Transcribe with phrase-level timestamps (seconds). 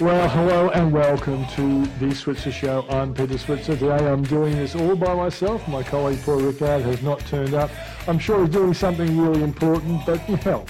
[0.00, 2.86] Well, hello and welcome to the Switzer Show.
[2.88, 3.76] I'm Peter Switzer.
[3.76, 5.68] Today I'm doing this all by myself.
[5.68, 7.70] My colleague Paul Rickard has not turned up.
[8.08, 10.64] I'm sure he's doing something really important, but you know,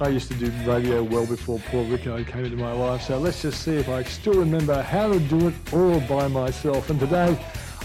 [0.00, 3.42] I used to do radio well before Paul Rickard came into my life, so let's
[3.42, 6.88] just see if I still remember how to do it all by myself.
[6.88, 7.38] And today,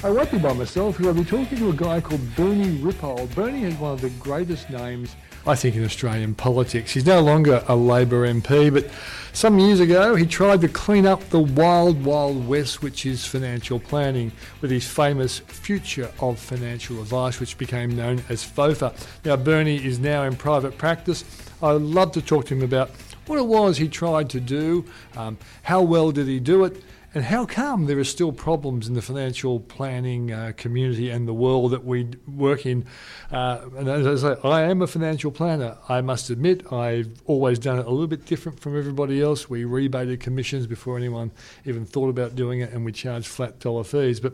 [0.05, 3.35] I won't be by myself I'll be talking to a guy called Bernie Ripoll.
[3.35, 6.91] Bernie is one of the greatest names, I think, in Australian politics.
[6.93, 8.89] He's no longer a Labor MP, but
[9.33, 13.79] some years ago he tried to clean up the wild, wild west, which is financial
[13.79, 18.93] planning, with his famous Future of Financial Advice, which became known as FOFA.
[19.25, 21.25] Now, Bernie is now in private practice.
[21.63, 22.91] I'd love to talk to him about
[23.25, 27.25] what it was he tried to do, um, how well did he do it, and
[27.25, 31.71] how come there are still problems in the financial planning uh, community and the world
[31.71, 32.85] that we work in?
[33.31, 35.77] Uh, and as I say, I am a financial planner.
[35.89, 39.49] I must admit, I've always done it a little bit different from everybody else.
[39.49, 41.31] We rebated commissions before anyone
[41.65, 44.21] even thought about doing it, and we charge flat dollar fees.
[44.21, 44.33] But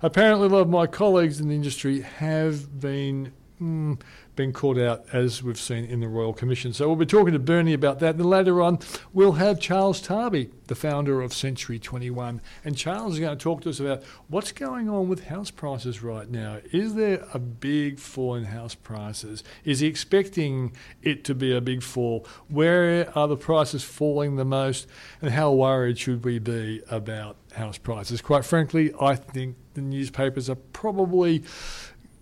[0.00, 3.32] apparently, a lot of my colleagues in the industry have been.
[3.60, 4.00] Mm,
[4.38, 6.72] been caught out, as we've seen in the Royal Commission.
[6.72, 8.14] So we'll be talking to Bernie about that.
[8.14, 8.78] And later on,
[9.12, 12.40] we'll have Charles Tarbey, the founder of Century 21.
[12.64, 16.04] And Charles is going to talk to us about what's going on with house prices
[16.04, 16.60] right now.
[16.70, 19.42] Is there a big fall in house prices?
[19.64, 20.72] Is he expecting
[21.02, 22.24] it to be a big fall?
[22.46, 24.86] Where are the prices falling the most?
[25.20, 28.22] And how worried should we be about house prices?
[28.22, 31.42] Quite frankly, I think the newspapers are probably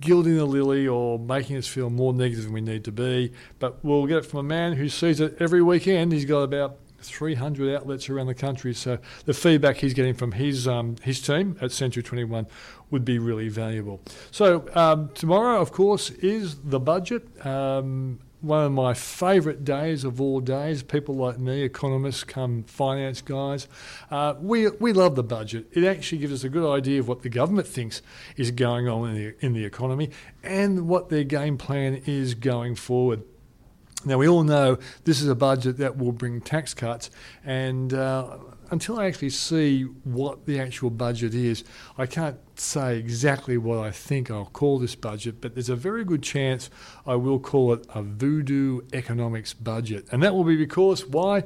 [0.00, 3.32] gilding the lily or making us feel more negative than we need to be.
[3.58, 6.12] But we'll get it from a man who sees it every weekend.
[6.12, 8.74] He's got about 300 outlets around the country.
[8.74, 12.46] So the feedback he's getting from his um, his team at Century 21
[12.90, 14.00] would be really valuable.
[14.30, 17.46] So um, tomorrow, of course, is the budget.
[17.46, 20.82] Um, one of my favourite days of all days.
[20.82, 23.68] People like me, economists, come finance guys,
[24.10, 25.66] uh, we we love the budget.
[25.72, 28.02] It actually gives us a good idea of what the government thinks
[28.36, 30.10] is going on in the in the economy
[30.42, 33.22] and what their game plan is going forward.
[34.04, 37.10] Now we all know this is a budget that will bring tax cuts
[37.44, 37.92] and.
[37.92, 38.38] Uh,
[38.70, 41.64] until I actually see what the actual budget is,
[41.96, 46.04] I can't say exactly what I think I'll call this budget, but there's a very
[46.04, 46.70] good chance
[47.06, 50.06] I will call it a voodoo economics budget.
[50.10, 51.44] And that will be because why?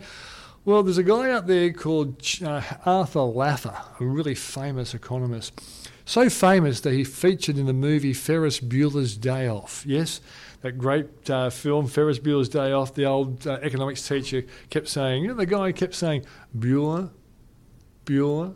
[0.65, 5.59] Well, there's a guy out there called uh, Arthur Laffer, a really famous economist.
[6.04, 9.84] So famous that he featured in the movie Ferris Bueller's Day Off.
[9.87, 10.21] Yes,
[10.60, 15.22] that great uh, film, Ferris Bueller's Day Off, the old uh, economics teacher kept saying,
[15.22, 16.26] you know, the guy kept saying,
[16.56, 17.10] Bueller,
[18.04, 18.54] Bueller,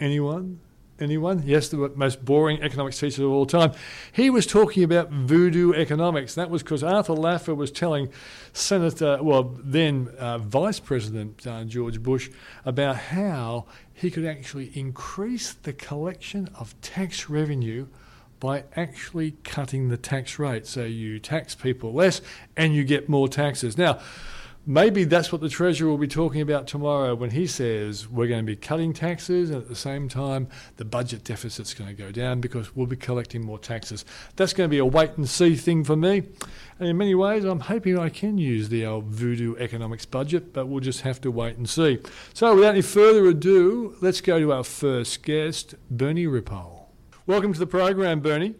[0.00, 0.60] anyone?
[1.00, 1.44] Anyone?
[1.46, 3.72] Yes, the most boring economics teacher of all time.
[4.12, 6.34] He was talking about voodoo economics.
[6.34, 8.08] That was because Arthur Laffer was telling
[8.52, 12.30] Senator, well, then uh, Vice President uh, George Bush,
[12.64, 17.86] about how he could actually increase the collection of tax revenue
[18.40, 20.66] by actually cutting the tax rate.
[20.66, 22.20] So you tax people less
[22.56, 23.78] and you get more taxes.
[23.78, 24.00] Now,
[24.68, 28.44] maybe that's what the Treasurer will be talking about tomorrow when he says we're going
[28.44, 30.46] to be cutting taxes and at the same time
[30.76, 34.04] the budget deficit's going to go down because we'll be collecting more taxes.
[34.36, 36.22] That's going to be a wait and see thing for me.
[36.78, 40.66] And in many ways, I'm hoping I can use the old voodoo economics budget, but
[40.66, 41.98] we'll just have to wait and see.
[42.34, 46.84] So without any further ado, let's go to our first guest, Bernie Ripoll.
[47.26, 48.54] Welcome to the program, Bernie.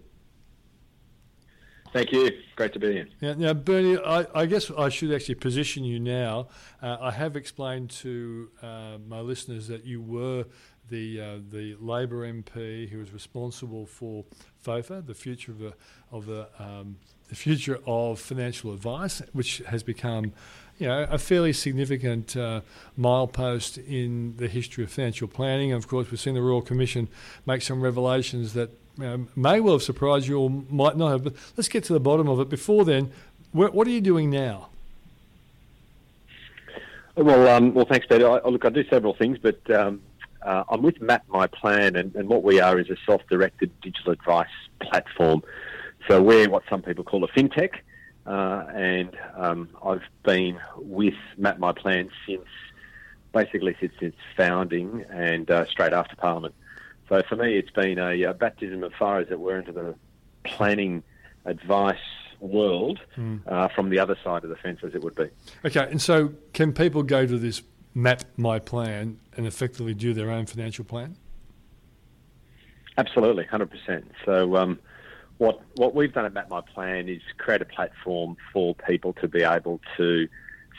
[1.98, 2.30] Thank you.
[2.54, 3.08] Great to be here.
[3.20, 6.46] Yeah, now, Bernie, I, I, guess I should actually position you now.
[6.80, 10.44] Uh, I have explained to uh, my listeners that you were
[10.88, 14.24] the uh, the Labor MP who was responsible for
[14.64, 15.74] FOFA, the future of the
[16.12, 16.98] of the um,
[17.28, 20.32] the future of financial advice, which has become
[20.78, 22.60] you know, a fairly significant uh,
[22.96, 25.72] milepost in the history of financial planning.
[25.72, 27.08] Of course, we've seen the Royal Commission
[27.44, 28.70] make some revelations that
[29.04, 31.24] know, may well have surprised you or might not have.
[31.24, 32.48] But let's get to the bottom of it.
[32.48, 33.12] Before then,
[33.52, 34.68] what are you doing now?
[37.16, 38.28] Well, um, well, thanks, Peter.
[38.28, 40.00] I, look, I do several things, but um,
[40.42, 44.12] uh, I'm with Map My Plan, and, and what we are is a self-directed digital
[44.12, 44.46] advice
[44.80, 45.42] platform.
[46.06, 47.80] So we're what some people call a fintech.
[48.28, 52.44] uh, and um, I've been with Map My Plan since
[53.32, 56.54] basically since its founding and uh, straight after Parliament.
[57.08, 59.94] So for me, it's been a, a, baptism of fire, as it were, into the
[60.44, 61.02] planning
[61.44, 61.96] advice
[62.40, 63.40] world mm.
[63.46, 65.28] uh, from the other side of the fence, as it would be.
[65.64, 67.62] Okay, and so can people go to this
[67.94, 71.16] Map My Plan and effectively do their own financial plan?
[72.96, 74.10] Absolutely, hundred percent.
[74.24, 74.56] So.
[74.56, 74.78] Um,
[75.38, 79.28] what what we've done at Map My Plan is create a platform for people to
[79.28, 80.28] be able to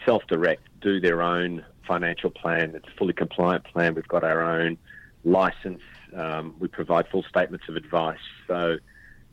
[0.05, 2.73] self-direct, do their own financial plan.
[2.75, 3.95] It's a fully compliant plan.
[3.95, 4.77] We've got our own
[5.23, 5.81] license.
[6.15, 8.19] Um, we provide full statements of advice.
[8.47, 8.77] So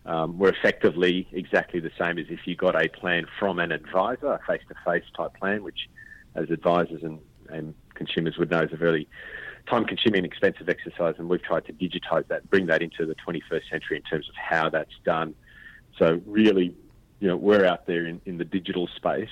[0.05, 4.33] um, we're effectively exactly the same as if you got a plan from an advisor,
[4.33, 5.89] a face-to-face type plan, which,
[6.35, 7.19] as advisors and,
[7.49, 9.09] and consumers would know, is a very
[9.69, 11.15] time-consuming and expensive exercise.
[11.19, 14.35] And we've tried to digitise that, bring that into the 21st century in terms of
[14.37, 15.35] how that's done.
[15.99, 16.75] So really,
[17.21, 19.31] you know, we're out there in, in the digital space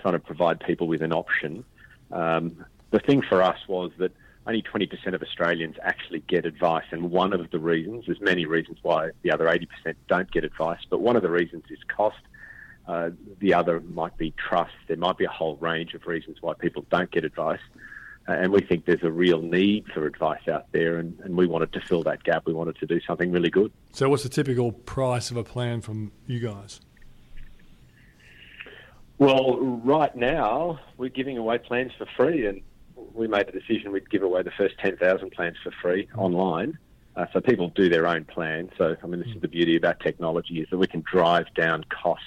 [0.00, 1.64] trying to provide people with an option.
[2.10, 4.12] Um, the thing for us was that
[4.46, 8.78] only 20% of Australians actually get advice, and one of the reasons, there's many reasons
[8.82, 9.66] why the other 80%
[10.08, 12.16] don't get advice, but one of the reasons is cost.
[12.86, 13.10] Uh,
[13.40, 14.74] the other might be trust.
[14.86, 17.60] There might be a whole range of reasons why people don't get advice.
[18.28, 21.46] Uh, and we think there's a real need for advice out there, and, and we
[21.46, 22.46] wanted to fill that gap.
[22.46, 23.72] We wanted to do something really good.
[23.92, 26.80] So, what's the typical price of a plan from you guys?
[29.18, 32.62] Well, right now we're giving away plans for free, and
[33.16, 36.78] we made a decision we'd give away the first 10,000 plans for free online.
[37.16, 38.70] Uh, so people do their own plan.
[38.76, 41.84] So, I mean, this is the beauty about technology is that we can drive down
[41.84, 42.26] costs,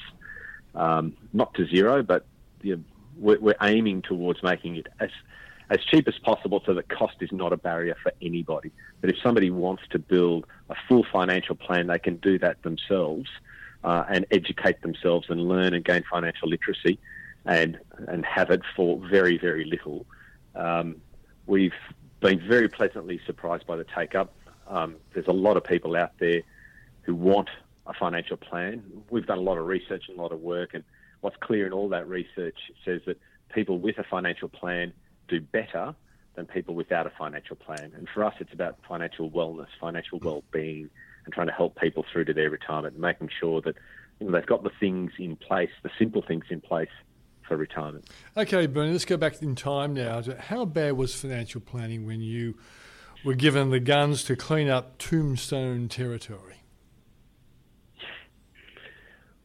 [0.73, 2.25] um, not to zero, but
[2.61, 2.83] you know,
[3.17, 5.09] we're, we're, aiming towards making it as
[5.69, 8.71] as cheap as possible so that cost is not a barrier for anybody.
[9.01, 13.29] But if somebody wants to build a full financial plan, they can do that themselves
[13.83, 16.97] uh, and educate themselves and learn and gain financial literacy
[17.45, 17.77] and
[18.07, 20.07] and have it for very very little.
[20.55, 21.01] Um,
[21.45, 21.73] we've
[22.19, 24.33] been very pleasantly surprised by the take up.
[24.67, 26.41] Um, there's a lot of people out there
[27.01, 27.49] who want
[27.87, 28.83] a financial plan.
[29.09, 30.83] We've done a lot of research and a lot of work, and
[31.21, 33.19] what's clear in all that research says that
[33.53, 34.93] people with a financial plan
[35.27, 35.95] do better
[36.35, 37.91] than people without a financial plan.
[37.95, 40.89] And for us, it's about financial wellness, financial well-being,
[41.25, 43.75] and trying to help people through to their retirement, and making sure that
[44.19, 46.89] you know, they've got the things in place, the simple things in place
[47.49, 48.05] for retirement.
[48.37, 50.21] Okay, Bernie, let's go back in time now.
[50.39, 52.55] How bad was financial planning when you
[53.25, 56.55] were given the guns to clean up tombstone territory?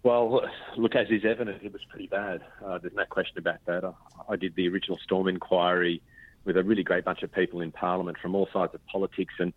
[0.04, 0.42] Well,
[0.76, 2.42] look, as is evident, it was pretty bad.
[2.64, 3.84] Uh, there's no question about that.
[3.84, 3.92] I,
[4.28, 6.02] I, did the original Storm inquiry
[6.44, 9.54] with a really great bunch of people in Parliament from all sides of politics, and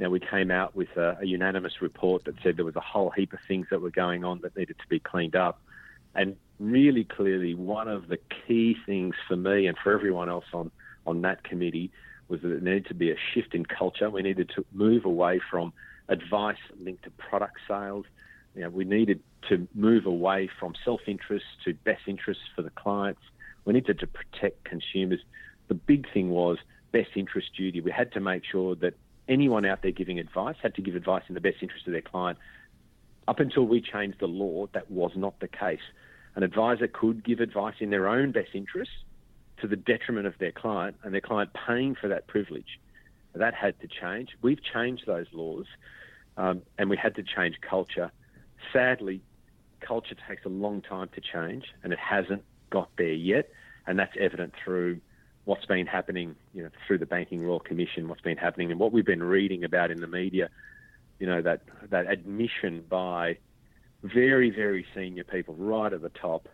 [0.00, 2.80] you know, we came out with a, a, unanimous report that said there was a
[2.80, 5.60] whole heap of things that were going on that needed to be cleaned up.
[6.14, 10.70] And really clearly, one of the key things for me and for everyone else on,
[11.06, 11.90] on that committee
[12.28, 14.08] was that there needed to be a shift in culture.
[14.08, 15.72] We needed to move away from
[16.08, 18.06] advice linked to product sales.
[18.54, 23.20] You know, we needed to move away from self-interest to best interests for the clients.
[23.64, 25.20] We needed to protect consumers.
[25.68, 26.58] The big thing was
[26.92, 27.80] best interest duty.
[27.80, 28.94] We had to make sure that
[29.28, 32.02] anyone out there giving advice had to give advice in the best interest of their
[32.02, 32.38] client.
[33.26, 35.80] Up until we changed the law, that was not the case.
[36.36, 38.90] An advisor could give advice in their own best interest
[39.60, 42.80] to the detriment of their client and their client paying for that privilege.
[43.34, 44.30] That had to change.
[44.42, 45.66] We've changed those laws
[46.36, 48.10] um, and we had to change culture.
[48.72, 49.20] Sadly,
[49.80, 53.50] culture takes a long time to change and it hasn't got there yet.
[53.86, 55.00] And that's evident through
[55.44, 58.92] what's been happening, you know, through the Banking Royal Commission, what's been happening, and what
[58.92, 60.48] we've been reading about in the media.
[61.18, 63.38] You know that that admission by
[64.04, 66.48] very very senior people right at the top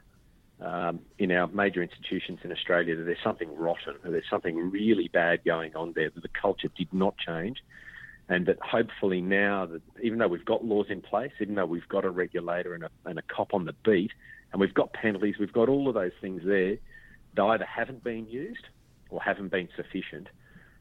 [0.61, 5.09] um, in our major institutions in Australia that there's something rotten, that there's something really
[5.09, 7.59] bad going on there, that the culture did not change,
[8.29, 11.89] and that hopefully now that even though we've got laws in place, even though we've
[11.89, 14.13] got a regulator and a, and a cop on the beat,
[14.53, 16.77] and we've got penalties, we've got all of those things there,
[17.37, 18.67] they either haven't been used
[19.09, 20.29] or haven't been sufficient.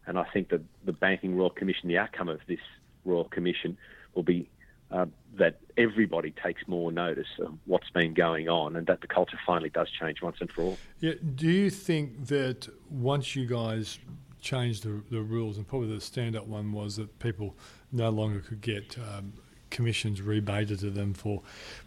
[0.05, 2.59] And I think that the Banking Royal Commission, the outcome of this
[3.05, 3.77] Royal Commission,
[4.13, 4.49] will be
[4.91, 5.05] uh,
[5.37, 9.69] that everybody takes more notice of what's been going on and that the culture finally
[9.69, 10.77] does change once and for all.
[10.99, 11.13] Yeah.
[11.35, 13.99] Do you think that once you guys
[14.41, 17.55] changed the, the rules, and probably the stand up one was that people
[17.91, 19.33] no longer could get um,
[19.69, 21.41] commissions rebated to them for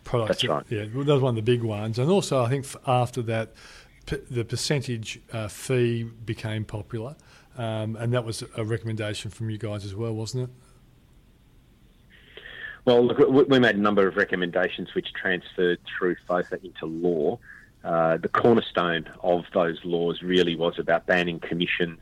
[0.04, 0.42] products?
[0.42, 0.64] That's right.
[0.68, 1.99] Yeah, that was one of the big ones.
[1.99, 3.52] And also, I think after that,
[4.30, 7.14] the percentage uh, fee became popular,
[7.56, 10.50] um, and that was a recommendation from you guys as well, wasn't it?
[12.85, 17.39] Well, look, we made a number of recommendations which transferred through FOFA into law.
[17.85, 22.01] Uh, the cornerstone of those laws really was about banning commissions,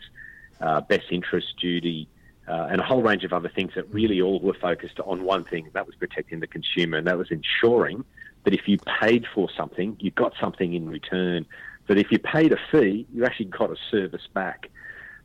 [0.60, 2.08] uh, best interest duty,
[2.48, 5.44] uh, and a whole range of other things that really all were focused on one
[5.44, 8.04] thing, and that was protecting the consumer, and that was ensuring
[8.44, 11.44] that if you paid for something, you got something in return.
[11.88, 14.70] That if you paid a fee, you actually got a service back.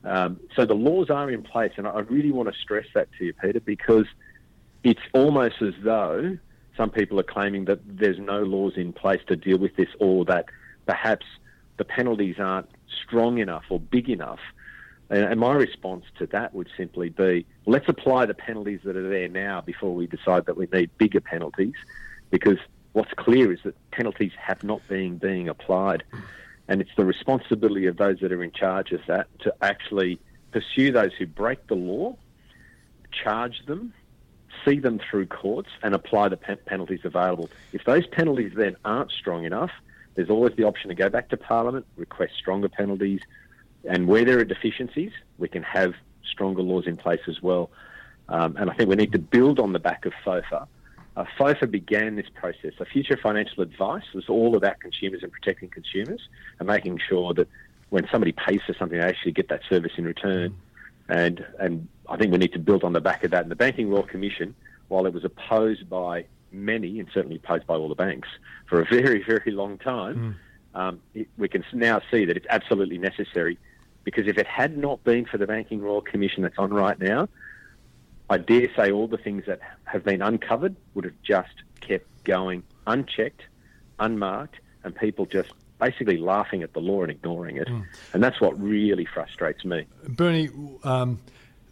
[0.03, 3.25] Um, so the laws are in place, and I really want to stress that to
[3.25, 4.05] you, Peter, because
[4.85, 6.37] it's almost as though
[6.77, 10.23] some people are claiming that there's no laws in place to deal with this, or
[10.25, 10.45] that
[10.85, 11.25] perhaps
[11.77, 12.69] the penalties aren't
[13.03, 14.39] strong enough or big enough.
[15.09, 19.27] And my response to that would simply be let's apply the penalties that are there
[19.27, 21.75] now before we decide that we need bigger penalties,
[22.29, 22.59] because
[22.93, 26.03] what's clear is that penalties have not been being applied.
[26.67, 30.19] And it's the responsibility of those that are in charge of that to actually
[30.51, 32.17] pursue those who break the law,
[33.11, 33.93] charge them,
[34.63, 37.49] see them through courts, and apply the penalties available.
[37.73, 39.71] If those penalties then aren't strong enough,
[40.15, 43.21] there's always the option to go back to Parliament, request stronger penalties,
[43.83, 45.93] and where there are deficiencies, we can have
[46.23, 47.69] stronger laws in place as well.
[48.29, 50.67] Um, and I think we need to build on the back of FOFA.
[51.15, 52.73] Uh, FOFA began this process.
[52.77, 56.27] The future financial advice was all about consumers and protecting consumers
[56.59, 57.47] and making sure that
[57.89, 60.55] when somebody pays for something, they actually get that service in return.
[61.09, 63.43] And and I think we need to build on the back of that.
[63.43, 64.55] And the Banking Royal Commission,
[64.87, 68.27] while it was opposed by many and certainly opposed by all the banks
[68.67, 70.37] for a very very long time,
[70.75, 70.79] mm.
[70.79, 73.57] um, it, we can now see that it's absolutely necessary
[74.03, 77.27] because if it had not been for the Banking Royal Commission that's on right now,
[78.29, 82.63] I dare say all the things that have been uncovered would have just kept going
[82.87, 83.43] unchecked,
[83.99, 85.51] unmarked, and people just
[85.85, 87.67] basically laughing at the law and ignoring it.
[87.67, 87.85] Mm.
[88.13, 89.85] And that's what really frustrates me.
[90.07, 90.49] Bernie,
[90.83, 91.19] um,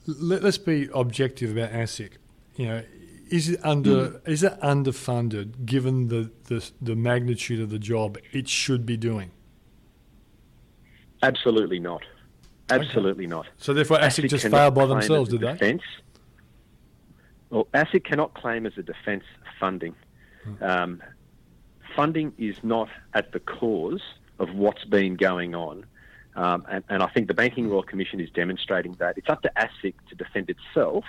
[0.06, 2.18] let, us be objective about ASIC.
[2.56, 2.84] You know,
[3.32, 4.28] is it under mm.
[4.28, 9.32] is it underfunded given the, the the magnitude of the job it should be doing?
[11.24, 12.04] Absolutely not.
[12.70, 13.36] Absolutely okay.
[13.36, 13.48] not.
[13.58, 15.54] So therefore, ASIC, ASIC just failed by themselves, did they?
[15.54, 15.82] Defense.
[17.50, 19.24] Well, ASIC cannot claim as a defence
[19.60, 19.96] funding.
[20.44, 20.64] Hmm.
[20.64, 21.04] Um,
[21.96, 24.02] funding is not at the cause
[24.40, 25.86] of what's been going on.
[26.36, 29.18] Um, and, and, I think the Banking Royal Commission is demonstrating that.
[29.20, 31.06] It's up to ASIC to defend itself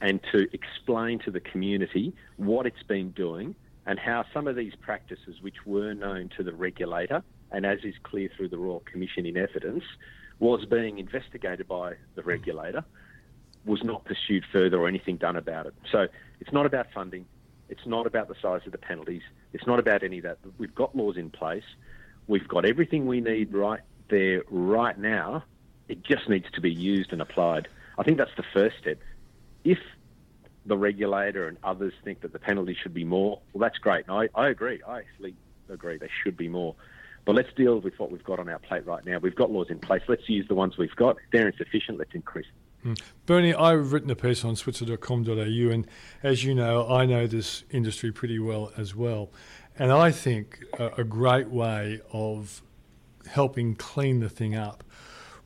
[0.00, 3.56] and to explain to the community what it's been doing
[3.86, 7.94] and how some of these practices, which were known to the regulator, and as is
[8.04, 9.84] clear through the Royal Commission in evidence,
[10.38, 12.84] was being investigated by the regulator,
[13.64, 15.74] was not pursued further or anything done about it.
[15.90, 16.06] So
[16.40, 17.26] it's not about funding.
[17.68, 19.22] It's not about the size of the penalties.
[19.52, 20.38] It's not about any of that.
[20.58, 21.64] We've got laws in place.
[22.26, 25.44] We've got everything we need right there right now.
[25.88, 27.68] It just needs to be used and applied.
[27.98, 28.98] I think that's the first step.
[29.64, 29.78] If
[30.66, 34.06] the regulator and others think that the penalty should be more, well, that's great.
[34.08, 34.80] I, I agree.
[34.86, 35.34] I actually
[35.68, 36.74] agree they should be more.
[37.24, 39.18] But let's deal with what we've got on our plate right now.
[39.18, 40.02] We've got laws in place.
[40.08, 41.16] Let's use the ones we've got.
[41.32, 42.46] They're insufficient, let's increase
[42.84, 43.00] Mm.
[43.24, 45.32] Bernie, I've written a piece on switzer.com.au,
[45.70, 45.86] and
[46.22, 49.30] as you know, I know this industry pretty well as well.
[49.78, 52.62] And I think a, a great way of
[53.28, 54.84] helping clean the thing up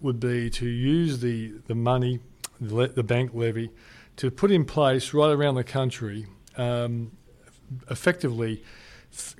[0.01, 2.21] would be to use the, the money,
[2.61, 3.71] the, the bank levy,
[4.17, 6.27] to put in place right around the country
[6.57, 7.13] um,
[7.91, 8.63] effectively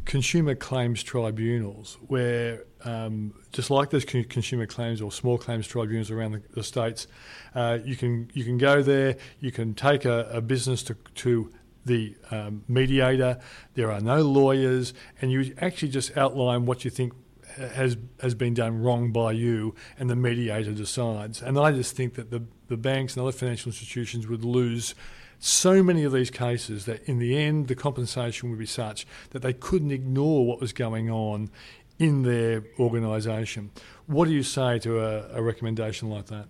[0.05, 6.33] consumer claims tribunals where um, just like those consumer claims or small claims tribunals around
[6.33, 7.07] the, the states,
[7.55, 9.17] uh, you can you can go there.
[9.41, 11.53] You can take a, a business to, to
[11.85, 13.39] the um, mediator.
[13.75, 17.13] There are no lawyers, and you actually just outline what you think
[17.57, 21.43] has has been done wrong by you, and the mediator decides.
[21.43, 24.95] And I just think that the the banks and other financial institutions would lose
[25.39, 29.43] so many of these cases that in the end the compensation would be such that
[29.43, 31.51] they couldn't ignore what was going on
[31.99, 33.71] in their organisation.
[34.07, 36.47] What do you say to a, a, recommendation like that?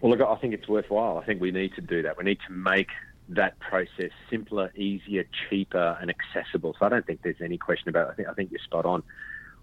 [0.00, 1.18] Well, look, I think it's worthwhile.
[1.18, 2.18] I think we need to do that.
[2.18, 2.88] We need to make
[3.28, 6.74] that process simpler, easier, cheaper, and accessible.
[6.78, 8.12] So I don't think there's any question about it.
[8.12, 9.02] I think, I think you're spot on.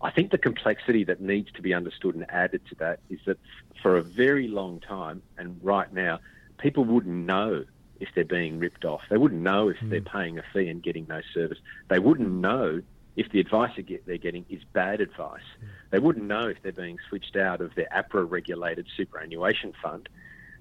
[0.02, 3.38] I think the complexity that needs to be understood and added to that is that
[3.82, 6.20] for a very long time, and right now,
[6.60, 7.66] people wouldn't know
[8.00, 9.02] if they're being ripped off.
[9.10, 9.90] They wouldn't know if mm.
[9.90, 11.58] they're paying a fee and getting no service.
[11.90, 12.82] They wouldn't know
[13.16, 13.72] if the advice
[14.06, 15.42] they're getting is bad advice.
[15.90, 20.08] They wouldn't know if they're being switched out of their APRA regulated superannuation fund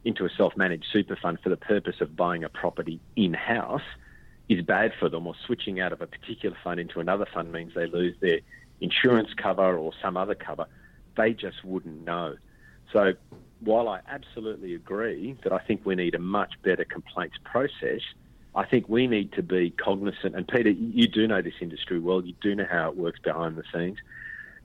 [0.05, 3.83] into a self managed super fund for the purpose of buying a property in house
[4.49, 7.75] is bad for them, or switching out of a particular fund into another fund means
[7.75, 8.41] they lose their
[8.81, 10.67] insurance cover or some other cover.
[11.17, 12.37] They just wouldn't know.
[12.93, 13.13] So
[13.61, 18.01] while I absolutely agree that I think we need a much better complaints process,
[18.55, 20.35] I think we need to be cognizant.
[20.35, 22.25] And Peter, you do know this industry well.
[22.25, 23.99] You do know how it works behind the scenes.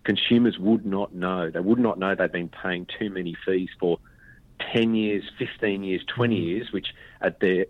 [0.03, 1.49] Consumers would not know.
[1.49, 3.99] They would not know they've been paying too many fees for
[4.73, 6.43] 10 years, 15 years, 20 Mm-hmm.
[6.43, 6.87] years, which
[7.21, 7.65] at their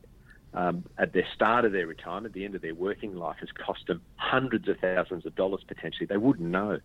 [0.53, 3.50] um, at their start of their retirement, at the end of their working life, has
[3.51, 6.06] cost them hundreds of thousands of dollars potentially.
[6.06, 6.80] They wouldn't know.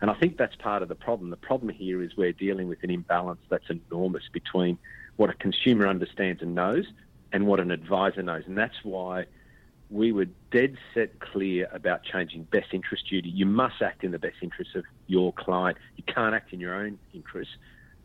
[0.00, 1.30] And I think that's part of the problem.
[1.30, 4.78] The problem here is we're dealing with an imbalance that's enormous between
[5.16, 6.86] what a consumer understands and knows
[7.32, 8.44] and what an advisor knows.
[8.46, 9.26] And that's why
[9.90, 13.28] we were dead set clear about changing best interest duty.
[13.28, 15.78] You must act in the best interest of your client.
[15.96, 17.50] You can't act in your own interest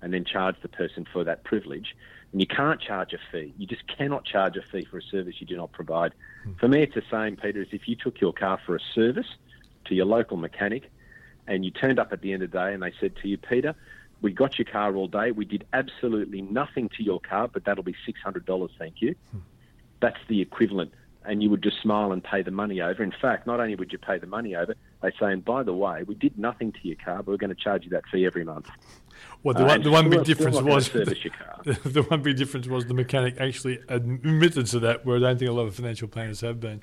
[0.01, 1.95] and then charge the person for that privilege.
[2.31, 3.53] And you can't charge a fee.
[3.57, 6.13] You just cannot charge a fee for a service you do not provide.
[6.43, 6.53] Hmm.
[6.59, 9.27] For me, it's the same, Peter, as if you took your car for a service
[9.85, 10.91] to your local mechanic
[11.49, 13.37] and you turned up at the end of the day and they said to you,
[13.37, 13.75] Peter,
[14.21, 15.31] we got your car all day.
[15.31, 19.15] We did absolutely nothing to your car, but that'll be $600, thank you.
[19.99, 20.93] That's the equivalent.
[21.25, 23.03] And you would just smile and pay the money over.
[23.03, 25.73] In fact, not only would you pay the money over, they say, and by the
[25.73, 28.25] way, we did nothing to your car, but we're going to charge you that fee
[28.25, 28.69] every month.
[29.43, 31.59] Well, the Uh, one, the one big difference was service your car.
[31.65, 35.39] the, the one big difference was the mechanic actually admitted to that, where I don't
[35.39, 36.81] think a lot of financial planners have been.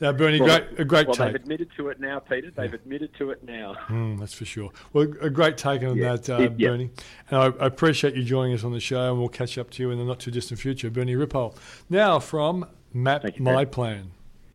[0.00, 1.26] Now, Bernie, Well, great, a great well, take.
[1.28, 2.50] they've admitted to it now, Peter.
[2.54, 3.76] They've admitted to it now.
[3.88, 4.70] Mm, that's for sure.
[4.92, 6.16] Well, a great take on Yeah.
[6.16, 6.68] that, uh, It- yeah.
[6.68, 6.90] Bernie.
[7.30, 9.82] And I, I appreciate you joining us on the show, and we'll catch up to
[9.82, 10.90] you in the not too distant future.
[10.90, 11.54] Bernie Ripoll.
[11.88, 13.66] Now from Map you, My Barry.
[13.66, 14.10] Plan.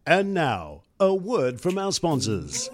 [0.05, 2.69] And now, a word from our sponsors.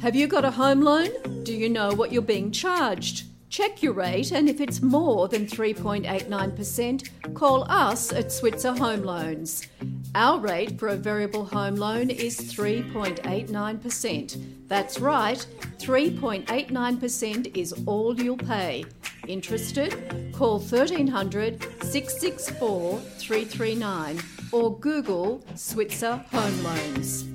[0.00, 1.08] Have you got a home loan?
[1.44, 3.24] Do you know what you're being charged?
[3.48, 9.66] Check your rate, and if it's more than 3.89%, call us at Switzer Home Loans.
[10.14, 14.66] Our rate for a variable home loan is 3.89%.
[14.66, 15.46] That's right,
[15.78, 18.84] 3.89% is all you'll pay.
[19.28, 20.32] Interested?
[20.32, 27.28] Call 1300 664 339 or Google Switzer Home Loans.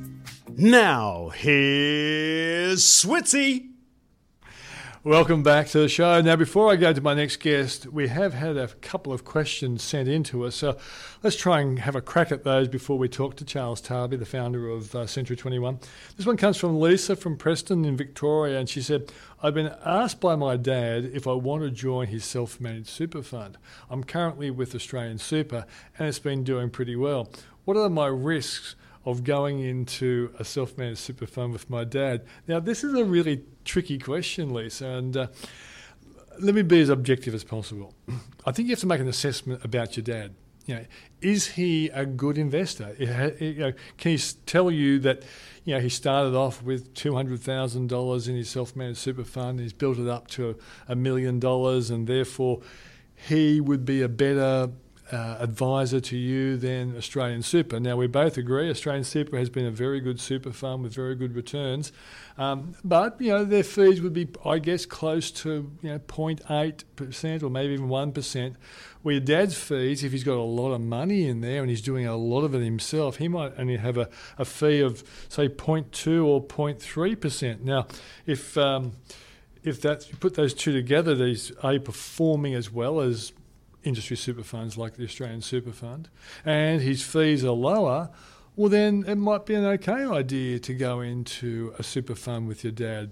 [0.57, 3.74] Now, here's Switzy.
[5.05, 6.19] Welcome back to the show.
[6.19, 9.83] Now, before I go to my next guest, we have had a couple of questions
[9.83, 10.55] sent in to us.
[10.55, 10.79] So
[11.21, 14.25] let's try and have a crack at those before we talk to Charles Tarbey, the
[14.25, 15.77] founder of uh, Century 21.
[16.17, 19.11] This one comes from Lisa from Preston in Victoria, and she said,
[19.43, 23.21] I've been asked by my dad if I want to join his self managed super
[23.21, 23.59] fund.
[23.91, 25.67] I'm currently with Australian Super,
[25.99, 27.29] and it's been doing pretty well.
[27.65, 28.73] What are my risks?
[29.05, 32.25] Of going into a self-managed super fund with my dad.
[32.47, 35.27] Now, this is a really tricky question, Lisa, and uh,
[36.39, 37.93] let me be as objective as possible.
[38.45, 40.33] I think you have to make an assessment about your dad.
[40.65, 40.85] You know,
[41.21, 42.95] is he a good investor?
[43.97, 45.21] Can he tell you that
[45.63, 49.59] you know he started off with two hundred thousand dollars in his self-managed super fund,
[49.59, 52.61] he's built it up to a million dollars, and therefore
[53.15, 54.71] he would be a better
[55.11, 57.79] uh, advisor to you than Australian Super.
[57.79, 61.15] Now, we both agree Australian Super has been a very good super fund with very
[61.15, 61.91] good returns,
[62.37, 66.83] um, but you know their fees would be, I guess, close to you know 0.8
[66.95, 68.55] percent or maybe even one percent.
[69.03, 71.83] Where your dad's fees, if he's got a lot of money in there and he's
[71.83, 75.47] doing a lot of it himself, he might only have a, a fee of say
[75.47, 77.63] 0.2 or 0.3 percent.
[77.63, 77.85] Now,
[78.25, 78.93] if um,
[79.63, 83.31] if that you put those two together, these are performing as well as
[83.85, 86.09] industry super funds like the Australian Super Fund,
[86.43, 88.09] and his fees are lower,
[88.55, 92.63] well, then it might be an okay idea to go into a super fund with
[92.63, 93.11] your dad.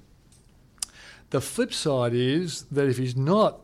[1.32, 3.62] The flip side is that if he's not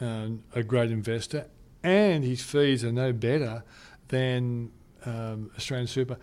[0.00, 1.46] um, a great investor
[1.82, 3.62] and his fees are no better
[4.08, 4.72] than
[5.04, 6.18] um, Australian Super,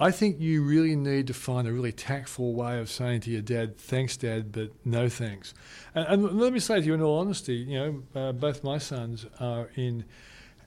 [0.00, 3.42] I think you really need to find a really tactful way of saying to your
[3.42, 5.54] dad, "Thanks, Dad, but no thanks."
[5.94, 8.78] And, and let me say to you, in all honesty, you know, uh, both my
[8.78, 10.04] sons are in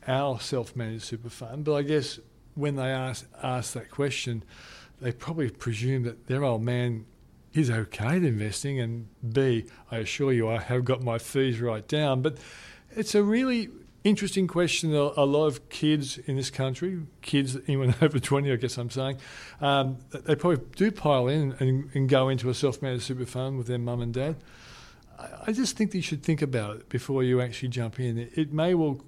[0.08, 2.20] our self-managed super fund, but I guess
[2.56, 4.44] when they ask ask that question,
[5.00, 7.06] they probably presume that their old man
[7.54, 11.88] is okay at investing, and B, I assure you, I have got my fees right
[11.88, 12.22] down.
[12.22, 12.38] But
[12.96, 13.70] it's a really
[14.04, 14.94] interesting question.
[14.94, 19.18] A, lot of kids in this country, kids even over 20, I guess I'm saying,
[19.60, 23.68] um, they probably do pile in and, and go into a self-managed super fund with
[23.68, 24.38] their mum and dad.
[25.20, 28.18] I, I just think that you should think about it before you actually jump in.
[28.18, 29.02] It, it may well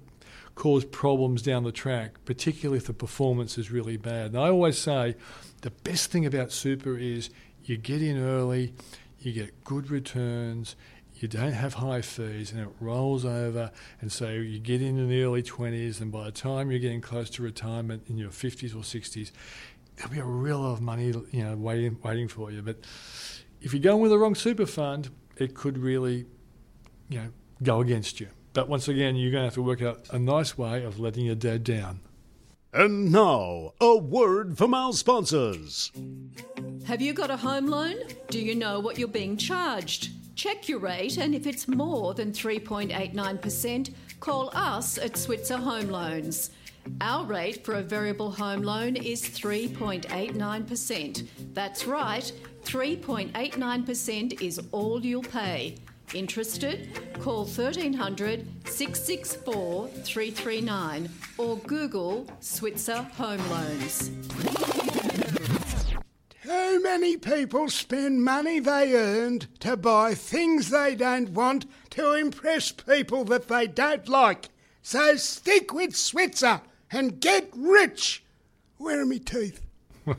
[0.54, 4.26] cause problems down the track, particularly if the performance is really bad.
[4.26, 5.16] And I always say
[5.62, 7.30] the best thing about super is
[7.64, 8.74] you get in early,
[9.18, 10.76] you get good returns,
[11.16, 13.70] you don't have high fees, and it rolls over.
[14.00, 17.00] And so you get in in the early 20s, and by the time you're getting
[17.00, 19.30] close to retirement in your 50s or 60s,
[19.96, 22.62] there'll be a real lot of money you know, waiting, waiting for you.
[22.62, 22.78] But
[23.60, 26.26] if you go in with the wrong super fund, it could really
[27.08, 27.28] you know,
[27.62, 28.28] go against you.
[28.52, 31.26] But once again, you're going to have to work out a nice way of letting
[31.26, 32.00] your dad down.
[32.72, 35.92] And now, a word from our sponsors.
[36.86, 37.96] Have you got a home loan?
[38.30, 40.10] Do you know what you're being charged?
[40.34, 46.50] Check your rate, and if it's more than 3.89%, call us at Switzer Home Loans.
[47.00, 51.26] Our rate for a variable home loan is 3.89%.
[51.54, 52.32] That's right,
[52.64, 55.76] 3.89% is all you'll pay.
[56.12, 56.88] Interested?
[57.20, 64.10] Call 1300 664 339 or Google Switzer Home Loans.
[66.44, 72.70] Too many people spend money they earned to buy things they don't want to impress
[72.70, 74.50] people that they don't like.
[74.82, 76.60] So stick with Switzer
[76.92, 78.22] and get rich.
[78.76, 79.62] Where are my teeth?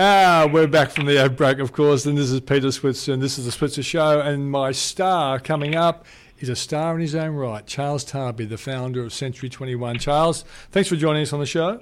[0.00, 3.20] Ah, we're back from the ad break, of course, and this is Peter Switzer, and
[3.20, 6.06] this is the Switzer Show, and my star coming up
[6.38, 9.98] is a star in his own right, Charles Tarbey, the founder of Century 21.
[9.98, 11.80] Charles, thanks for joining us on the show.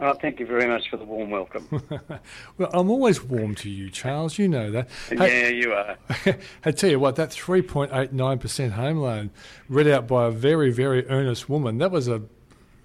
[0.00, 1.68] Oh, thank you very much for the warm welcome.
[2.58, 4.38] Well, I'm always warm to you, Charles.
[4.38, 4.88] You know that.
[5.10, 5.96] yeah, you are.
[6.64, 9.30] I tell you what, that 3.89% home loan
[9.68, 12.22] read out by a very, very earnest woman, that was a.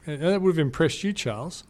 [0.05, 1.63] That would have impressed you, Charles.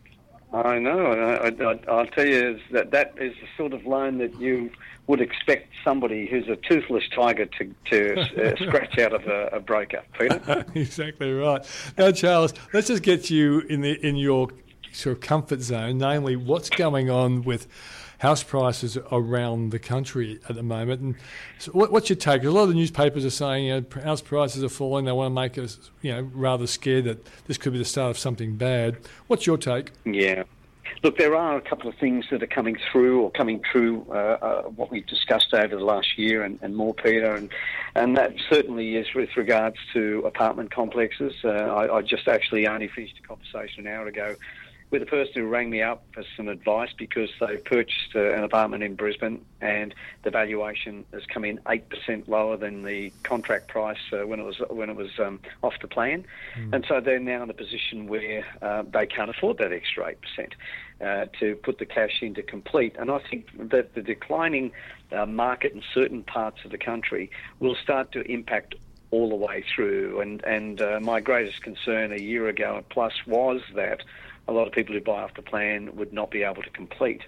[0.53, 1.11] I know.
[1.11, 4.69] I, I, I'll tell you that that is the sort of loan that you
[5.07, 9.59] would expect somebody who's a toothless tiger to, to uh, scratch out of a, a
[9.59, 10.65] broker, Peter.
[10.75, 11.65] exactly right.
[11.97, 14.49] Now, Charles, let's just get you in the in your
[14.95, 17.67] sort of comfort zone, namely what's going on with
[18.19, 21.01] house prices around the country at the moment.
[21.01, 21.15] And
[21.59, 22.43] so what, what's your take?
[22.43, 25.05] A lot of the newspapers are saying you know, house prices are falling.
[25.05, 28.11] They want to make us, you know, rather scared that this could be the start
[28.11, 28.97] of something bad.
[29.27, 29.91] What's your take?
[30.05, 30.43] Yeah.
[31.03, 34.13] Look, there are a couple of things that are coming through or coming true, uh,
[34.13, 37.49] uh, what we've discussed over the last year and, and more, Peter, and,
[37.95, 41.33] and that certainly is with regards to apartment complexes.
[41.43, 44.35] Uh, I, I just actually only finished a conversation an hour ago
[44.91, 48.43] with a person who rang me up for some advice because they purchased uh, an
[48.43, 49.93] apartment in Brisbane and
[50.23, 54.43] the valuation has come in eight percent lower than the contract price uh, when it
[54.43, 56.25] was when it was um, off the plan,
[56.73, 60.21] and so they're now in a position where uh, they can't afford that extra eight
[60.21, 60.53] percent
[61.01, 62.95] uh, to put the cash in to complete.
[62.97, 64.71] And I think that the declining
[65.11, 68.75] uh, market in certain parts of the country will start to impact
[69.11, 70.21] all the way through.
[70.21, 74.03] And and uh, my greatest concern a year ago plus was that
[74.47, 77.21] a lot of people who buy off the plan would not be able to complete.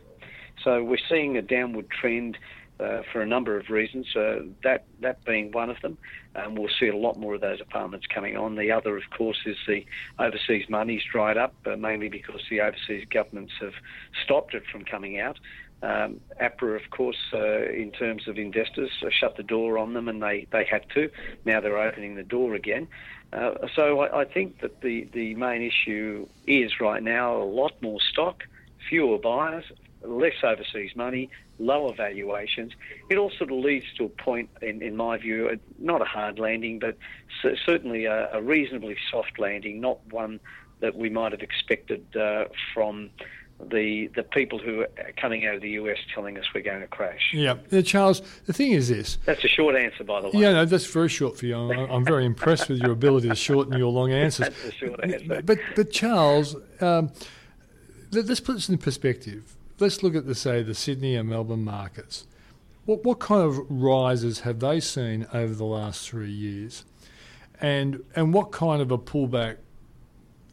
[0.63, 2.37] So we're seeing a downward trend
[2.79, 4.15] uh, for a number of reasons.
[4.15, 5.97] Uh, that that being one of them,
[6.35, 8.55] um, we'll see a lot more of those apartments coming on.
[8.55, 9.85] The other, of course, is the
[10.19, 13.73] overseas money's dried up, uh, mainly because the overseas governments have
[14.23, 15.39] stopped it from coming out.
[15.83, 20.07] Um, APRA, of course, uh, in terms of investors, uh, shut the door on them,
[20.07, 21.09] and they, they had to.
[21.45, 22.87] Now they're opening the door again.
[23.33, 27.73] Uh, so I, I think that the, the main issue is right now a lot
[27.81, 28.43] more stock,
[28.89, 29.65] fewer buyers,
[30.01, 32.73] less overseas money, lower valuations.
[33.09, 36.05] It all sort of leads to a point, in, in my view, uh, not a
[36.05, 36.97] hard landing, but
[37.65, 40.39] certainly a, a reasonably soft landing, not one
[40.79, 43.09] that we might have expected uh, from
[43.59, 46.87] the the people who are coming out of the US telling us we're going to
[46.87, 47.31] crash.
[47.33, 48.21] Yeah, Now, Charles.
[48.45, 49.17] The thing is this.
[49.25, 50.41] That's a short answer, by the way.
[50.41, 51.55] Yeah, no, that's very short for you.
[51.57, 54.49] I'm, I'm very impressed with your ability to shorten your long answers.
[54.49, 55.41] That's a short answer.
[55.41, 57.11] But but Charles, um,
[58.11, 59.55] let, us put this in perspective.
[59.79, 62.27] Let's look at the say the Sydney and Melbourne markets.
[62.85, 66.85] What what kind of rises have they seen over the last three years,
[67.59, 69.57] and and what kind of a pullback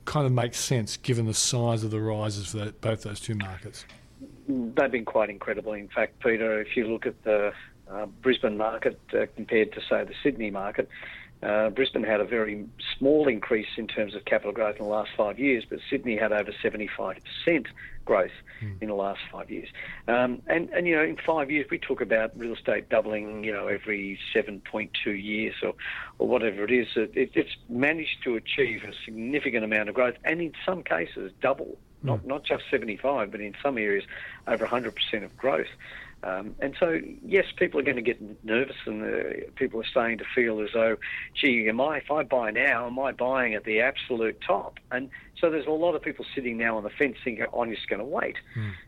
[0.04, 3.34] kind of makes sense given the size of the rises for that, both those two
[3.34, 3.84] markets?
[4.48, 5.72] They've been quite incredible.
[5.72, 7.52] In fact, Peter, if you look at the
[7.90, 10.88] uh, Brisbane market uh, compared to, say, the Sydney market,
[11.42, 12.66] uh, Brisbane had a very
[12.98, 16.32] small increase in terms of capital growth in the last five years, but Sydney had
[16.32, 17.18] over 75%
[18.04, 18.30] growth
[18.80, 19.68] in the last five years.
[20.08, 23.52] Um, and, and, you know, in five years, we talk about real estate doubling, you
[23.52, 25.74] know, every 7.2 years or,
[26.18, 26.88] or whatever it is.
[26.96, 31.76] It, it's managed to achieve a significant amount of growth and in some cases double.
[32.02, 34.04] Not, not just 75, but in some areas
[34.46, 35.68] over 100% of growth.
[36.24, 40.16] Um, and so, yes, people are going to get nervous, and uh, people are starting
[40.18, 40.96] to feel as though,
[41.34, 44.80] gee, am I, if I buy now, am I buying at the absolute top?
[44.90, 47.74] And so there's a lot of people sitting now on the fence thinking, oh, I'm
[47.74, 48.36] just going to wait.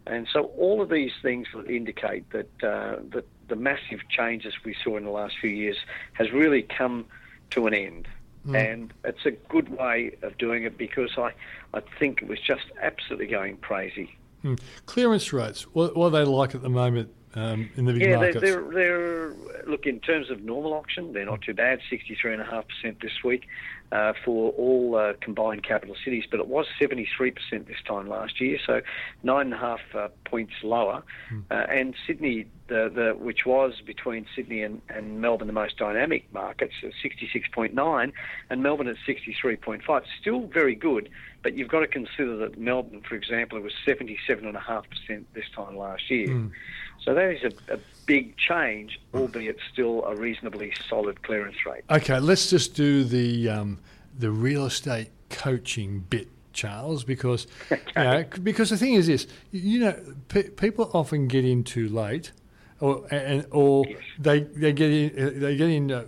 [0.06, 4.96] And so all of these things indicate that, uh, that the massive changes we saw
[4.96, 5.76] in the last few years
[6.14, 7.04] has really come
[7.50, 8.08] to an end.
[8.54, 11.32] And it's a good way of doing it because I,
[11.74, 14.16] I think it was just absolutely going crazy.
[14.42, 14.54] Hmm.
[14.86, 18.16] Clearance rates, what, what are they like at the moment, um, in the big yeah,
[18.16, 18.40] markets?
[18.40, 21.80] they're, they're, they're look in terms of normal auction, they're not too bad.
[21.90, 23.46] Sixty three and a half percent this week
[23.92, 28.08] uh, for all uh, combined capital cities, but it was seventy three percent this time
[28.08, 28.80] last year, so
[29.22, 31.02] nine and a half uh, points lower.
[31.28, 31.40] Hmm.
[31.50, 36.32] Uh, and Sydney, the, the which was between Sydney and, and Melbourne the most dynamic
[36.32, 38.12] markets, sixty six point nine,
[38.50, 40.04] and Melbourne at sixty three point five.
[40.20, 41.08] Still very good,
[41.42, 44.60] but you've got to consider that Melbourne, for example, it was seventy seven and a
[44.60, 46.28] half percent this time last year.
[46.28, 46.48] Hmm.
[47.06, 51.84] So that is a, a big change, albeit still a reasonably solid clearance rate.
[51.88, 53.78] Okay, let's just do the um,
[54.18, 59.78] the real estate coaching bit, Charles, because you know, because the thing is this, you
[59.80, 59.96] know,
[60.28, 62.32] pe- people often get in too late.
[62.78, 63.98] Or, and, or Yes.
[64.18, 66.04] they they get in they get in uh,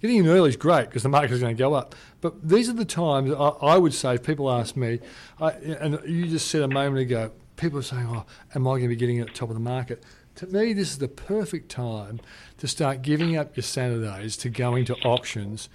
[0.00, 1.96] getting in early is great because the market is going to go up.
[2.20, 5.00] But these are the times I, I would say if people ask me,
[5.40, 8.82] I, and you just said a moment ago, people are saying, "Oh, am I going
[8.82, 10.04] to be getting at the top of the market?"
[10.36, 12.20] To me, this is the perfect time
[12.58, 15.68] to start giving up your Saturdays to going to auctions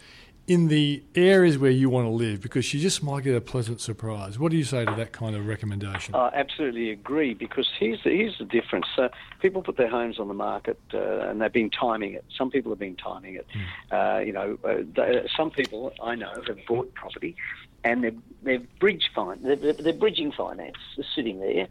[0.47, 3.81] in the areas where you want to live because you just might get a pleasant
[3.81, 4.39] surprise.
[4.39, 6.15] What do you say to that kind of recommendation?
[6.15, 8.87] I absolutely agree because here's the, here's the difference.
[8.97, 9.09] Uh,
[9.41, 12.23] people put their homes on the market uh, and they've been timing it.
[12.35, 13.47] Some people have been timing it.
[13.91, 17.35] Uh, you know, uh, they, some people I know have bought property
[17.83, 18.11] and they're,
[18.43, 21.67] they're bridge fin- they're, they're, they're bridging finance is sitting there,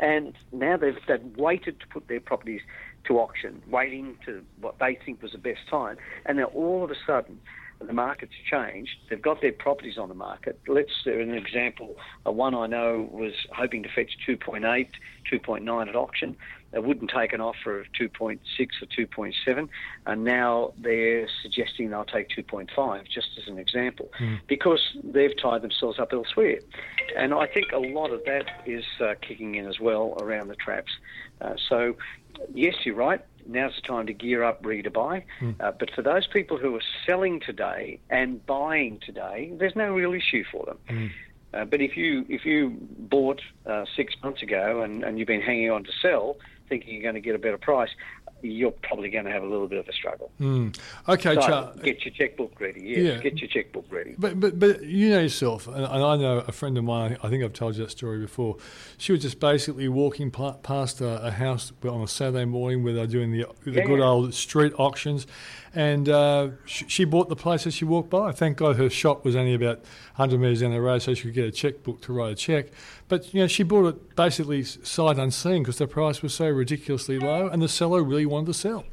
[0.00, 2.60] and now they've they've waited to put their properties
[3.04, 6.90] to auction, waiting to what they think was the best time, and now all of
[6.90, 7.40] a sudden
[7.86, 8.96] the market's changed.
[9.08, 10.58] They've got their properties on the market.
[10.66, 11.96] Let's uh, an example.
[12.26, 14.88] Uh, one I know was hoping to fetch 2.8,
[15.30, 16.36] 2.9 at auction.
[16.70, 19.68] They wouldn't take an offer of 2.6 or 2.7,
[20.06, 24.10] and now they're suggesting they'll take 2.5, just as an example,
[24.46, 26.58] because they've tied themselves up elsewhere.
[27.16, 30.56] And I think a lot of that is uh, kicking in as well around the
[30.56, 30.92] traps.
[31.40, 31.96] Uh, so,
[32.52, 33.24] yes, you're right.
[33.46, 35.24] Now's the time to gear up, ready to buy.
[35.60, 40.12] Uh, but for those people who are selling today and buying today, there's no real
[40.12, 41.10] issue for them.
[41.54, 45.40] Uh, but if you if you bought uh, six months ago and, and you've been
[45.40, 46.36] hanging on to sell,
[46.68, 47.88] thinking you're going to get a better price,
[48.42, 50.30] you're probably going to have a little bit of a struggle.
[51.08, 51.80] okay, So Charles.
[51.80, 52.82] get your checkbook ready.
[52.82, 53.18] Yes, Yeah.
[53.22, 54.14] get your checkbook ready.
[54.18, 57.16] But, but but you know yourself, and, and I know a friend of mine.
[57.22, 58.56] I think I've told you that story before.
[58.98, 62.92] She was just basically walking pa- past a, a house on a Saturday morning where
[62.92, 64.04] they're doing the the Yeah, good yeah.
[64.04, 65.26] old street auctions,
[65.78, 68.32] and uh, she, she bought the place as she walked by.
[68.32, 69.78] Thank God her shop was only about
[70.16, 72.66] 100 metres down the road, so she could get a checkbook to write a check.
[73.06, 77.20] But you know she bought it basically sight unseen because the price was so ridiculously
[77.20, 78.86] low, and the seller really wanted to sell.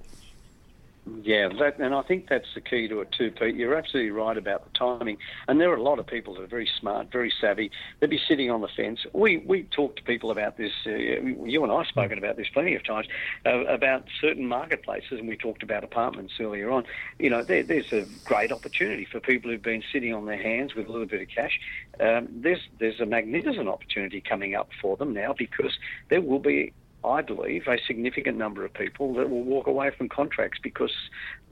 [1.08, 3.56] Yeah, that, and I think that's the key to it too, Pete.
[3.56, 5.18] You're absolutely right about the timing.
[5.48, 7.70] And there are a lot of people that are very smart, very savvy.
[8.00, 9.06] They'd be sitting on the fence.
[9.14, 10.72] We we talk to people about this.
[10.84, 13.08] Uh, you and I have spoken about this plenty of times
[13.46, 16.86] uh, about certain marketplaces, and we talked about apartments earlier on.
[17.20, 20.74] You know, there, there's a great opportunity for people who've been sitting on their hands
[20.74, 21.60] with a little bit of cash.
[22.00, 25.78] Um, there's there's a magnificent opportunity coming up for them now because
[26.10, 26.74] there will be
[27.06, 30.94] I believe, a significant number of people that will walk away from contracts because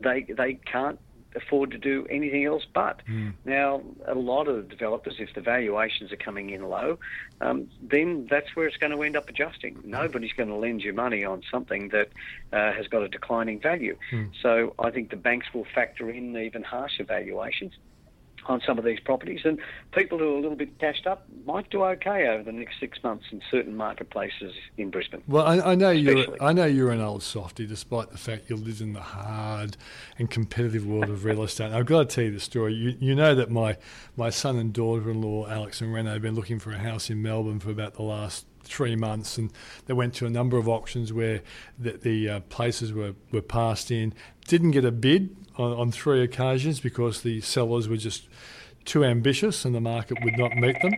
[0.02, 1.00] they they can't
[1.36, 3.02] afford to do anything else but.
[3.46, 7.00] Now, a lot of the developers, if the valuations are coming in low,
[7.42, 9.80] um, then that's where it's going to end up adjusting.
[9.84, 12.10] Nobody's going to lend you money on something that
[12.52, 13.98] uh, has got a declining value.
[14.42, 17.74] So I think the banks will factor in even harsher valuations
[18.50, 19.60] on some of these properties, and
[19.92, 23.02] people who are a little bit cashed up might do okay over the next six
[23.04, 25.24] months in certain marketplaces in Brisbane.
[25.28, 28.56] Well, I, I know you're I know you're an old softy, despite the fact you
[28.56, 29.78] live in the hard
[30.18, 31.68] and competitive world of real estate.
[31.68, 32.74] And I've got to tell you the story.
[32.74, 33.78] You, you know that my
[34.16, 37.60] my son and daughter-in-law, Alex and Reno, have been looking for a house in Melbourne
[37.60, 39.52] for about the last three months, and
[39.86, 41.42] they went to a number of auctions where
[41.78, 44.14] the, the uh, places were were passed in.
[44.48, 48.28] Didn't get a bid on, on three occasions because the sellers were just
[48.86, 50.94] too ambitious and the market would not meet them.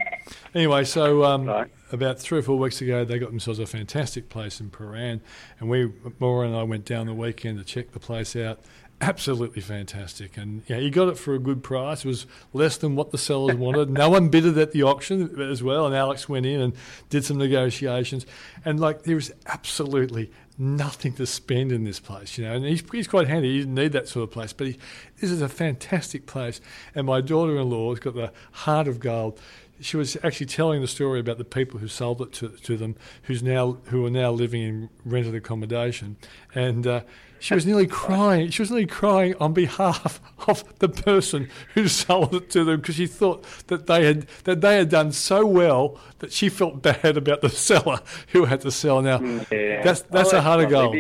[0.55, 1.69] Anyway, so um, Right.
[1.91, 5.21] about three or four weeks ago, they got themselves a fantastic place in Prahran,
[5.60, 8.60] and we, Maura and I, went down the weekend to check the place out.
[9.01, 12.05] Absolutely fantastic, and yeah, he got it for a good price.
[12.05, 13.89] It was less than what the sellers wanted.
[13.89, 16.73] No one bid it at the auction as well, and Alex went in and
[17.10, 18.25] did some negotiations,
[18.63, 22.54] and like there was absolutely nothing to spend in this place, you know.
[22.54, 23.52] And he's, he's quite handy.
[23.52, 24.78] He didn't need that sort of place, but he,
[25.20, 26.62] this is a fantastic place.
[26.94, 29.39] And my daughter-in-law has got the heart of gold.
[29.80, 32.96] she was actually telling the story about the people who sold it to, to them,
[33.24, 36.15] who's now who are now living in rented accommodation,
[36.54, 37.02] and uh,
[37.39, 38.50] she was nearly crying.
[38.50, 42.95] She was nearly crying on behalf of the person who sold it to them because
[42.95, 47.17] she thought that they had that they had done so well that she felt bad
[47.17, 49.02] about the seller who had to sell.
[49.02, 49.84] Now, mm, yeah.
[49.84, 50.95] that's that's oh, a harder goal.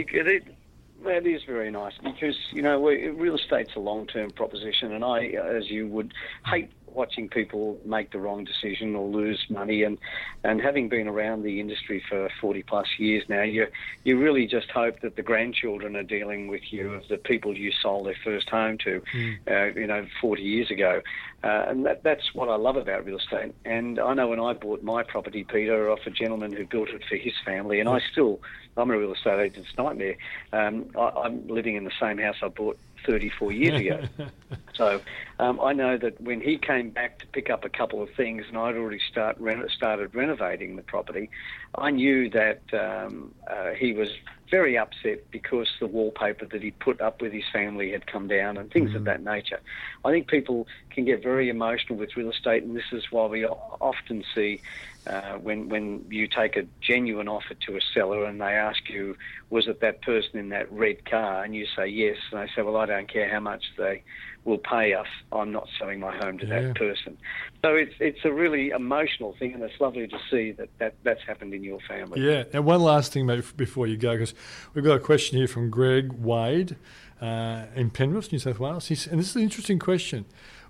[1.03, 5.69] That is very nice because you know real estate's a long-term proposition, and I, as
[5.69, 6.13] you would,
[6.47, 9.83] hate watching people make the wrong decision or lose money.
[9.83, 9.97] And,
[10.43, 13.67] and having been around the industry for 40 plus years now, you,
[14.03, 17.71] you really just hope that the grandchildren are dealing with you of the people you
[17.81, 19.37] sold their first home to, mm.
[19.47, 21.01] uh, you know, 40 years ago.
[21.43, 23.53] Uh, and that, that's what I love about real estate.
[23.65, 27.03] And I know when I bought my property, Peter, off a gentleman who built it
[27.07, 28.39] for his family, and I still,
[28.77, 30.17] I'm a real estate agent's nightmare.
[30.51, 34.03] Um, I, I'm living in the same house I bought 34 years ago.
[34.73, 35.01] so
[35.39, 38.45] um, I know that when he came back to pick up a couple of things,
[38.47, 39.37] and I'd already start
[39.71, 41.29] started renovating the property,
[41.75, 44.09] I knew that um, uh, he was
[44.55, 48.55] very upset because the wallpaper that he put up with his family had come down
[48.55, 48.99] and things mm-hmm.
[48.99, 49.59] of that nature.
[50.05, 53.45] I think people can get very emotional with real estate, and this is why we
[53.45, 54.61] often see
[55.07, 59.17] uh, when when you take a genuine offer to a seller and they ask you,
[59.49, 62.61] was it that person in that red car, and you say yes, and they say,
[62.61, 64.03] well, I don't care how much they
[64.45, 65.07] will pay us.
[65.31, 66.61] I'm not selling my home to yeah.
[66.61, 67.17] that person.
[67.63, 71.21] So it's it's a really emotional thing, and it's lovely to see that, that that's
[71.27, 72.21] happened in your family.
[72.21, 72.43] Yeah.
[72.53, 74.33] And one last thing, mate, before you go, because
[74.73, 76.77] we've got a question here from Greg Wade
[77.19, 78.87] uh, in Penrith, New South Wales.
[78.87, 80.25] He's, and this is an interesting question.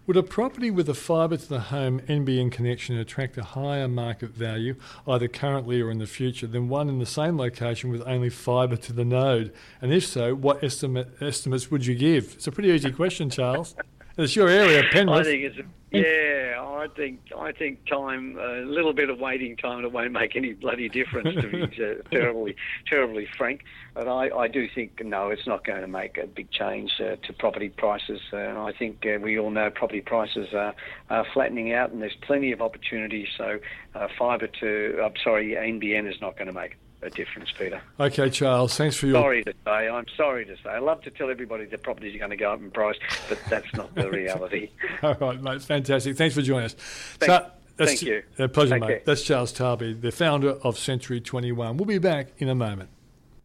[0.08, 4.30] Would a property with a fibre to the home NBN connection attract a higher market
[4.30, 4.76] value,
[5.08, 8.78] either currently or in the future, than one in the same location with only fibre
[8.78, 9.52] to the node?
[9.82, 12.34] And if so, what estimate, estimates would you give?
[12.36, 13.74] It's a pretty easy question, Charles.
[14.18, 15.20] It's your area, Penrith.
[15.20, 15.58] I think it's
[15.92, 16.46] yeah.
[16.86, 20.54] I think I think time, a little bit of waiting time, it won't make any
[20.54, 21.42] bloody difference.
[21.42, 22.56] To be uh, terribly,
[22.88, 26.52] terribly frank, but I, I do think no, it's not going to make a big
[26.52, 28.22] change uh, to property prices.
[28.32, 30.76] Uh, I think uh, we all know property prices are,
[31.10, 33.28] are, flattening out, and there's plenty of opportunity.
[33.38, 33.60] So,
[33.96, 37.82] uh, fibre to, I'm sorry, NBN is not going to make a difference, Peter.
[38.00, 38.76] Okay, Charles.
[38.76, 39.22] Thanks for your.
[39.22, 39.88] Sorry to say.
[39.90, 40.70] I'm sorry to say.
[40.70, 42.98] I love to tell everybody the properties are going to go up in price,
[43.30, 44.70] but that's not the reality.
[45.04, 45.62] All right, mate.
[45.62, 46.18] Fantastic.
[46.18, 46.74] Thanks for joining us.
[46.74, 48.24] Thank, so, thank you.
[48.40, 48.88] A pleasure, Take mate.
[48.88, 49.02] Care.
[49.06, 51.78] That's Charles Tarbey, the founder of Century 21.
[51.78, 52.90] We'll be back in a moment.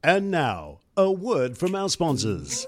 [0.03, 2.67] And now, a word from our sponsors.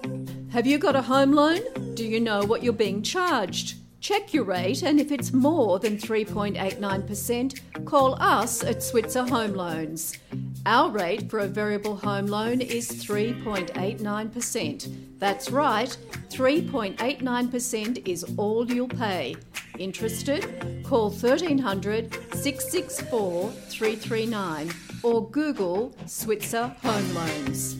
[0.51, 1.61] Have you got a home loan?
[1.95, 3.75] Do you know what you're being charged?
[4.03, 10.17] Check your rate, and if it's more than 3.89%, call us at Switzer Home Loans.
[10.65, 15.19] Our rate for a variable home loan is 3.89%.
[15.19, 15.89] That's right,
[16.29, 19.35] 3.89% is all you'll pay.
[19.77, 20.81] Interested?
[20.85, 24.71] Call 1300 664 339
[25.03, 27.75] or Google Switzer Home Loans.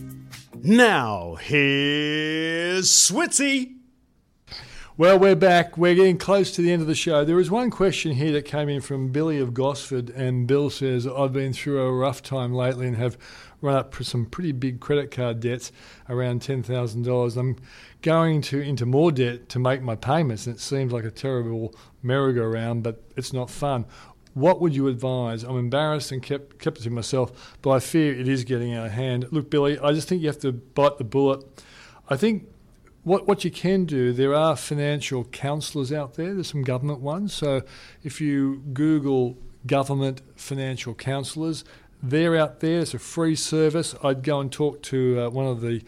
[0.61, 3.77] Now, here's Switzy.
[4.95, 5.75] Well, we're back.
[5.75, 7.25] We're getting close to the end of the show.
[7.25, 11.07] There is one question here that came in from Billy of Gosford, and Bill says,
[11.07, 13.17] I've been through a rough time lately and have
[13.59, 15.71] run up some pretty big credit card debts,
[16.07, 17.37] around $10,000.
[17.37, 17.55] I'm
[18.03, 21.73] going to into more debt to make my payments, and it seems like a terrible
[22.03, 23.85] merry-go-round, but it's not fun.
[24.35, 25.41] What would you advise?
[25.41, 28.85] I'm embarrassed and kept, kept it to myself, but I fear it is getting out
[28.85, 29.25] of hand.
[29.31, 31.63] Look, Billy, I just think you have to bite the bullet.
[32.09, 32.47] I think
[33.03, 36.33] what what you can do, there are financial counsellors out there.
[36.33, 37.33] There's some government ones.
[37.33, 37.61] So
[38.03, 41.63] if you Google government financial counsellors,
[42.01, 42.79] they're out there.
[42.79, 43.95] It's a free service.
[44.03, 45.81] I'd go and talk to uh, one of the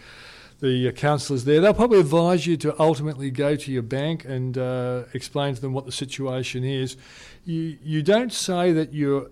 [0.60, 1.60] the uh, counsellors there.
[1.60, 5.74] They'll probably advise you to ultimately go to your bank and uh, explain to them
[5.74, 6.98] what the situation is.
[7.46, 9.30] You you don't say that you're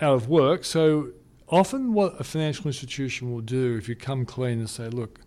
[0.00, 0.64] out of work.
[0.64, 1.12] So
[1.48, 5.20] often, what a financial institution will do, if you come clean and say, look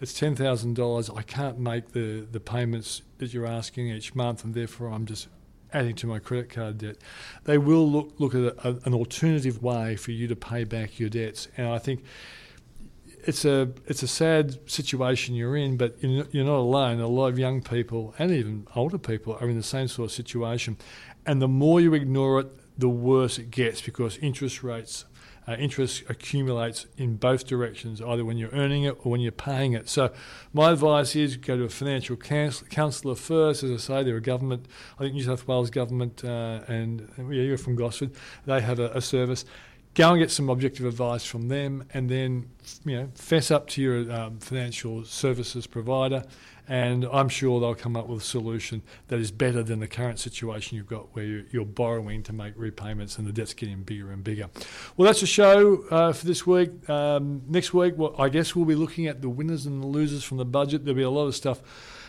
[0.00, 1.10] it's ten thousand dollars.
[1.10, 5.28] I can't make the, the payments that you're asking each month, and therefore I'm just
[5.72, 6.96] adding to my credit card debt.
[7.44, 11.08] They will look look at a, an alternative way for you to pay back your
[11.08, 12.04] debts, and I think
[13.24, 17.00] it's a it's a sad situation you're in, but you're not alone.
[17.00, 20.12] A lot of young people and even older people are in the same sort of
[20.12, 20.76] situation,
[21.26, 25.04] and the more you ignore it, the worse it gets because interest rates
[25.48, 29.72] uh, interest accumulates in both directions, either when you're earning it or when you're paying
[29.72, 29.88] it.
[29.88, 30.12] So,
[30.52, 33.62] my advice is go to a financial counsellor first.
[33.62, 34.66] As I say, they're a government,
[34.98, 38.12] I think New South Wales government, uh, and yeah, you're from Gosford,
[38.46, 39.44] they have a, a service
[39.94, 42.48] go and get some objective advice from them, and then
[42.84, 46.24] you know fess up to your um, financial services provider
[46.68, 50.20] and I'm sure they'll come up with a solution that is better than the current
[50.20, 54.24] situation you've got where you're, borrowing to make repayments and the debt's getting bigger and
[54.24, 54.48] bigger.
[54.96, 56.88] Well, that's the show uh, for this week.
[56.88, 60.24] Um, next week, well, I guess we'll be looking at the winners and the losers
[60.24, 60.84] from the budget.
[60.84, 61.60] There'll be a lot of stuff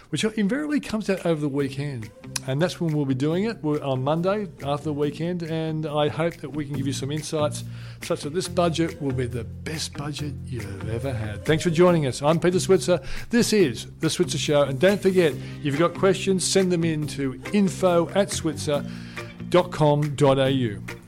[0.10, 2.10] which invariably comes out over the weekend.
[2.48, 5.44] And that's when we'll be doing it We're on Monday after the weekend.
[5.44, 7.64] And I hope that we can give you some insights
[8.02, 11.46] such that this budget will be the best budget you've ever had.
[11.46, 12.22] Thanks for joining us.
[12.22, 13.02] I'm Peter Switzer.
[13.30, 14.64] This is The Switzer Show.
[14.64, 18.86] And don't forget, if you've got questions, send them in to info at switzer.com.au.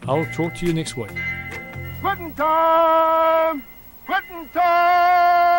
[0.07, 1.11] I'll talk to you next week.
[2.01, 3.63] Quitting time!
[4.05, 5.51] Quitting time!